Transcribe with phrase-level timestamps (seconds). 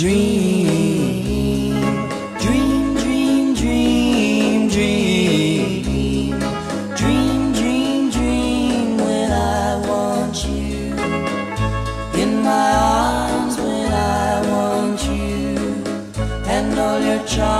[0.00, 1.92] Dream,
[2.38, 6.38] dream, dream, dream, dream,
[7.52, 10.94] dream, dream, when I want you
[12.18, 15.58] in my arms when I want you
[16.48, 17.59] and all your charms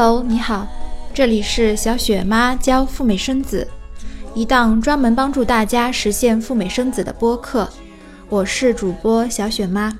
[0.00, 0.64] Hello，你好，
[1.12, 3.66] 这里是小雪妈教赴美生子，
[4.32, 7.68] 一档专门帮助大家实现赴美生子的播客。
[8.28, 9.98] 我是主播小雪妈。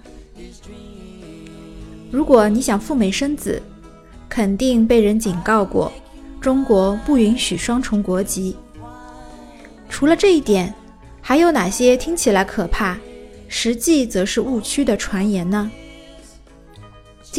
[2.13, 3.61] 如果你想赴美生子，
[4.29, 5.93] 肯定被人警告过，
[6.41, 8.55] 中国不允许双重国籍。
[9.89, 10.73] 除了这一点，
[11.21, 12.97] 还有哪些听起来可怕，
[13.49, 15.69] 实际则是误区的传言呢？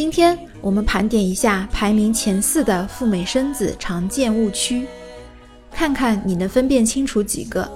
[0.00, 4.86] 今天我们盘点一下排名前四的赴美生子常见误区，
[5.70, 7.70] 看看你能分辨清楚几个。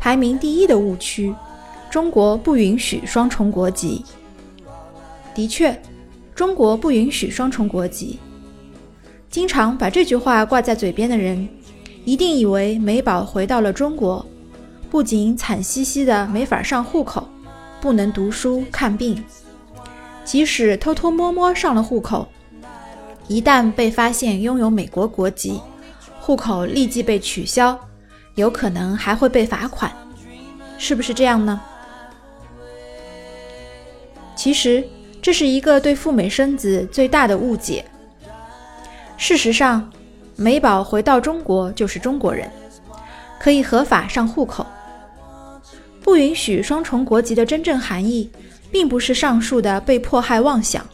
[0.00, 1.32] 排名第一的误区：
[1.88, 4.04] 中国不允许双重国籍。
[5.32, 5.80] 的确，
[6.34, 8.18] 中国不允许双重国籍。
[9.30, 11.48] 经常把这句话挂在嘴边的人，
[12.04, 14.26] 一定以为美宝回到了中国，
[14.94, 17.28] 不仅惨兮兮的没法上户口，
[17.80, 19.24] 不能读书看病，
[20.24, 22.28] 即使偷偷摸摸上了户口，
[23.26, 25.60] 一旦被发现拥有美国国籍，
[26.20, 27.76] 户口立即被取消，
[28.36, 29.90] 有可能还会被罚款，
[30.78, 31.60] 是不是这样呢？
[34.36, 34.86] 其实
[35.20, 37.84] 这是一个对赴美生子最大的误解。
[39.16, 39.90] 事实上，
[40.36, 42.48] 美宝回到中国就是中国人，
[43.40, 44.64] 可以合法上户口。
[46.04, 48.30] 不允许双重国籍的真正含义，
[48.70, 50.86] 并不是上述的被迫害妄想，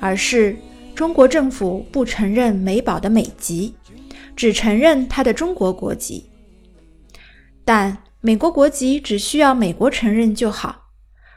[0.00, 0.56] 而是
[0.94, 3.74] 中国政府不承认美宝的美籍，
[4.34, 6.30] 只承认他的中国国籍。
[7.62, 10.86] 但美国国籍只需要美国承认就好，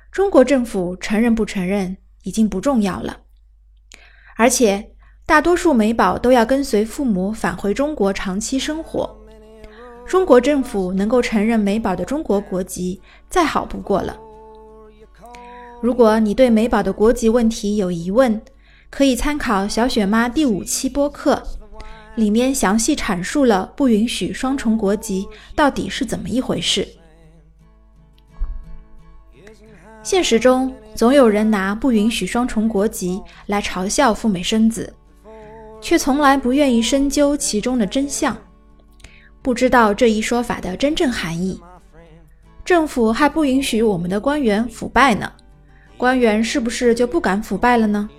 [0.10, 3.18] 中国政府承认不承认已经不重要了。
[4.38, 4.92] 而且，
[5.26, 9.25] 大多数美宝都要跟随父母返回中国长期生活，
[10.08, 14.18] 中国政府能够承认美宝的中国国籍，再好不过了。
[15.82, 18.40] 如果你对美宝的国籍问题有疑问，
[18.90, 21.42] 可以参考小雪妈第五期播客，
[22.16, 26.88] 里面详细阐述了不允许双重国籍到底是怎么一回事。
[30.02, 34.94] 现实中，总有人拿不允许双重国籍来嘲笑赴美生子，
[35.82, 38.38] 却从来不愿意深究其中的真相，
[39.46, 41.62] 不知道这一说法的真正含义。
[42.66, 45.32] 政府还不允许我们的官员腐败呢，
[45.98, 48.10] 官员是不是就不敢腐败了呢？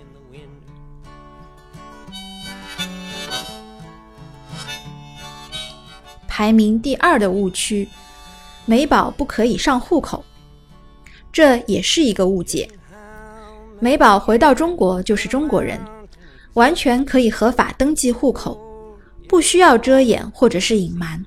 [6.29, 7.85] 排名第二的误区：
[8.65, 10.23] 美宝不可以上户口。
[11.33, 12.69] 这也是一个误解。
[13.81, 15.77] 美宝回到中国就是中国人，
[16.53, 18.57] 完全可以合法登记户口，
[19.27, 21.23] 不需要遮掩或者是隐瞒。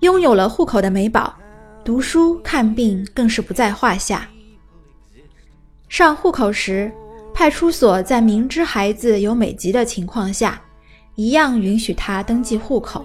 [0.00, 1.36] 拥有了户口的美宝，
[1.84, 4.28] 读书看病更是不在话下。
[5.88, 6.90] 上户口时，
[7.34, 10.62] 派出所在明知孩子有美籍的情况下，
[11.16, 13.04] 一样允许他登记户口。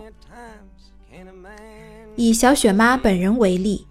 [2.16, 3.86] 以小雪妈本人为例。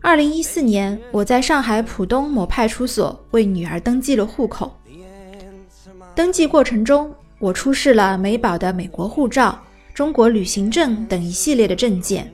[0.00, 4.74] 二零一四年，我在上海浦东某派出所为女儿登记了户口。
[6.14, 7.12] 登记过程中，
[7.44, 9.62] 我出示了美宝的美国护照、
[9.92, 12.32] 中国旅行证等一系列的证件。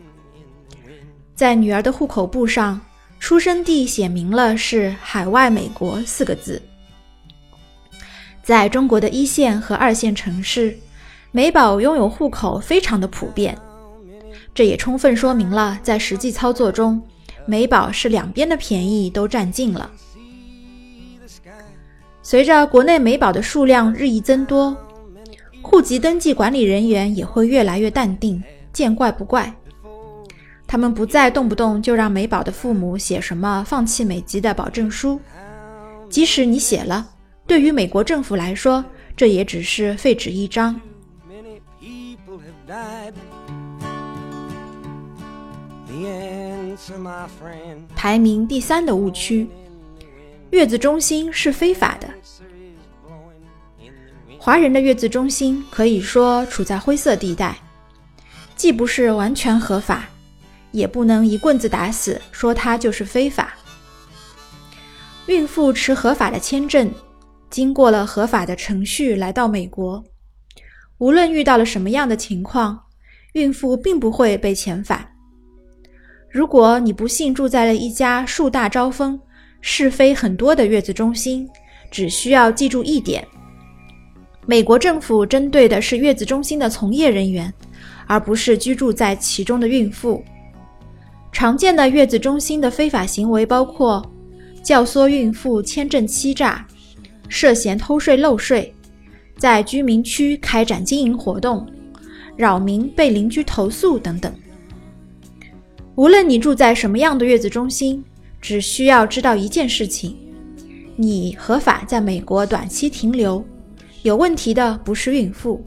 [1.35, 2.81] 在女儿的户口簿上，
[3.19, 6.63] 出生地写明了是“海外美国”四个字。
[8.41, 10.79] 在中国的一线和二线城市，
[11.33, 13.59] 美宝拥有户口非常的普遍。
[14.55, 17.03] 这也充分说明了在实际操作中。
[17.47, 19.91] 美宝是两边的便宜都占尽了。
[22.23, 24.77] 随着国内美宝的数量日益增多，
[25.63, 28.43] 户籍登记管理人员也会越来越淡定，
[28.73, 29.53] 见怪不怪。
[30.67, 35.21] 他们不再动不动就让美宝的父母写什么放弃美籍的保证书，
[36.09, 37.09] 即使你写了，
[37.47, 38.85] 对于美国政府来说，
[39.17, 40.81] 这也只是废纸一张。
[47.97, 49.49] 排名第三的误区，
[50.51, 52.09] 月子中心是非法的。
[54.43, 57.55] 华人的月子中心可以说处在灰色地带，
[58.57, 60.09] 既不是完全合法，
[60.73, 63.53] 也不能一棍子打死说它就是非法。
[65.27, 66.91] 孕妇持合法的签证，
[67.51, 70.03] 经过了合法的程序来到美国，
[70.97, 72.81] 无论遇到了什么样的情况，
[73.35, 75.07] 孕妇并不会被遣返。
[76.31, 79.21] 如果你不幸住在了一家树大招风、
[79.61, 81.47] 是非很多的月子中心，
[81.91, 83.23] 只需要记住一点。
[84.51, 87.55] 美国政府针对的是月子中心的从业人员，
[88.09, 90.25] 而不是居住在其中的孕妇。
[91.31, 94.05] 常见的月子中心的非法行为包括
[94.61, 96.67] 教唆孕妇签证欺诈、
[97.29, 98.75] 涉嫌偷税漏税、
[99.39, 101.65] 在居民区开展经营活动、
[102.37, 104.35] 扰民被邻居投诉等等。
[105.95, 108.05] 无论你住在什么样的月子中心，
[108.41, 110.17] 只需要知道一件事情：
[110.97, 113.45] 你合法在美国短期停留。
[114.03, 115.63] 有问题的不是孕妇。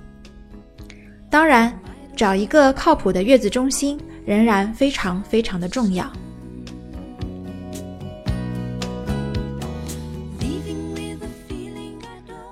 [1.30, 1.72] 当然，
[2.16, 6.12] 找一个靠谱的月子中心仍然非常非常的重要。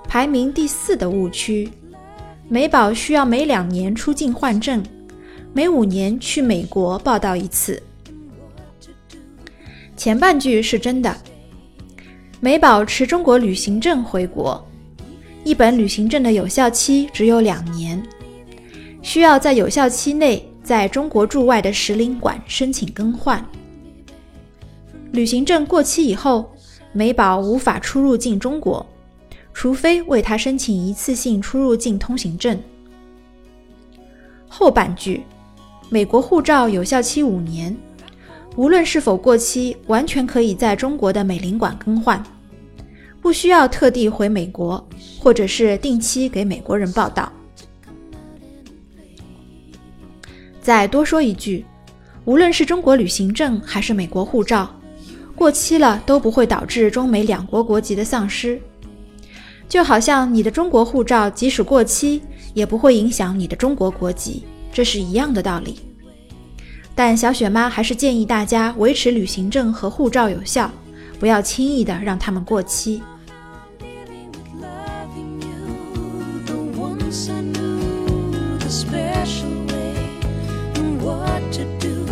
[0.06, 1.68] 排名第四的误区，
[2.48, 4.82] 美宝需要每两年出境换证，
[5.52, 7.82] 每五年去美国报道一次。
[9.96, 11.16] 前半句是真的，
[12.40, 14.62] 美宝持中国旅行证回国，
[15.44, 18.00] 一本旅行证的有效期只有两年，
[19.02, 23.44] 需要在有效期内在中国驻外的使领馆申请更换。
[25.10, 26.50] 旅行证过期以后，
[26.92, 28.84] 美宝无法出入境中国。
[29.54, 32.58] 除非为他申请一次性出入境通行证。
[34.48, 35.22] 后半句，
[35.90, 37.76] 美国护照有效期五年，
[38.56, 42.24] 无论是否过期，完全可以在中国的美领馆更换，
[43.22, 44.84] 不需要特地回美国，
[45.20, 47.32] 或者是定期给美国人报到。
[50.60, 51.64] 再多说一句，
[52.24, 54.68] 无论是中国旅行证还是美国护照，
[55.36, 58.60] 过期了都不会导致中美两国国籍的丧失。
[59.68, 62.20] 就好像你的中国护照即使过期，
[62.54, 64.42] 也不会影响你的中国国籍，
[64.72, 65.78] 这是一样的道理。
[66.94, 70.70] 但小雪妈还是建议大家维持旅行证和护照有效，
[71.18, 73.00] 不要轻易的让它们过期。
[77.12, 79.94] I knew the special way
[80.76, 82.06] and what to do.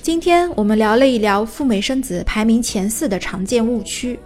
[0.00, 4.18] 今天我们聊了一聊赴美生子排名前四的常见误区，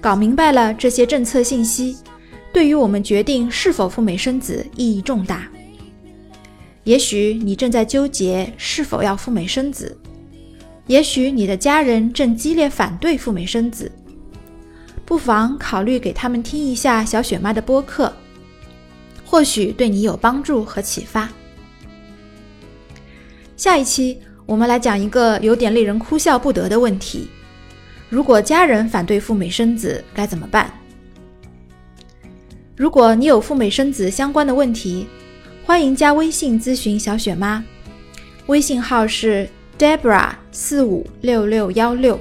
[0.00, 1.98] 搞明白了这些政策信息，
[2.54, 5.46] 对于我们决定是否赴美生子意义重大。
[6.84, 9.94] 也许你正在纠结是否要赴美生子，
[10.86, 13.92] 也许你的家人正激烈反对赴美生子，
[15.04, 18.10] 不妨考虑给他们听一下小雪妈的播客，
[19.30, 21.28] 或许对你有帮助和启发。
[23.56, 27.28] 下一期我们来讲一个有点令人哭笑不得的问题：
[28.08, 30.68] 如果家人反对赴美生子，该怎么办？
[32.74, 35.06] 如果你有赴美生子相关的问题，
[35.64, 37.62] 欢迎加微信咨询小雪妈，
[38.46, 42.18] 微信号是 Debra 四五六六幺六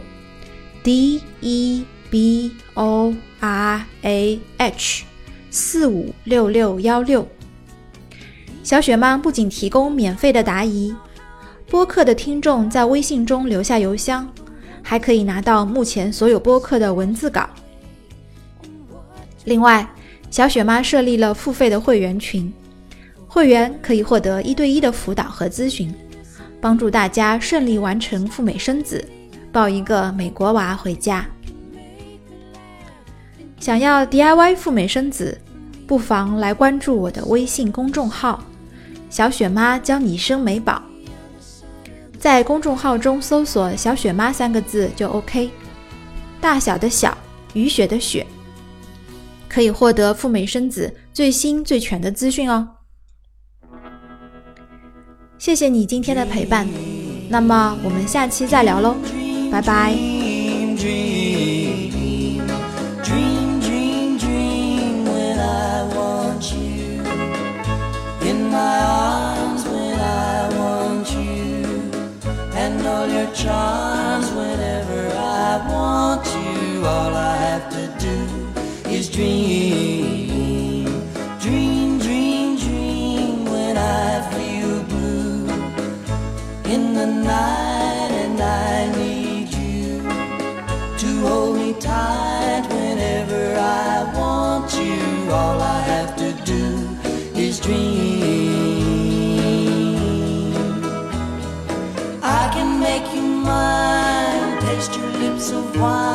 [0.84, 5.06] ，D E B O R A H
[5.50, 7.28] 四五六六幺六。
[8.64, 10.94] 小雪妈不仅提供免费的答疑，
[11.68, 14.28] 播客的听众在微信中留下邮箱，
[14.84, 17.50] 还可以拿到目前所有播客的文字稿。
[19.46, 19.90] 另外，
[20.30, 22.54] 小雪妈设立了付费的会员群，
[23.28, 25.92] 会员可以获得一对一的辅导和咨询，
[26.62, 29.04] 帮助大家顺利完成赴美生子，
[29.52, 31.26] 抱一个美国娃回家。
[33.60, 35.38] 想要 DIY 赴美生子，
[35.86, 38.44] 不妨来关注我的微信公众号
[39.10, 40.82] “小雪妈教你生美宝”。
[42.18, 45.50] 在公众号中搜索“小雪妈”三个字就 OK。
[46.42, 47.18] 大小的小，
[47.54, 48.26] 雨雪的雪，
[49.50, 52.66] 可以获得赴美生子最新最全的资讯哦。
[55.38, 56.68] 谢谢你今天的陪伴，
[57.30, 58.96] 那么我们下期再聊喽，
[59.52, 59.98] 拜拜。
[73.44, 76.86] Charms whenever I want you.
[76.86, 78.18] All I have to do
[78.90, 79.69] is dream,
[105.50, 106.09] 说话。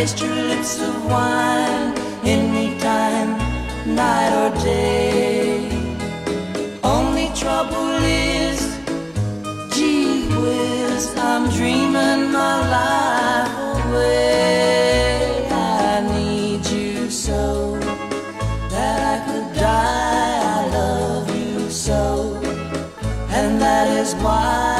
[0.00, 1.92] taste your lips of wine
[2.24, 3.30] any time,
[3.94, 5.68] night or day.
[6.82, 8.60] Only trouble is,
[9.74, 15.46] gee whiz, I'm dreaming my life away.
[15.50, 17.78] I need you so
[18.74, 20.40] that I could die.
[20.56, 22.40] I love you so,
[23.36, 24.79] and that is why.